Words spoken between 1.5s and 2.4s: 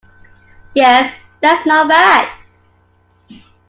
not bad.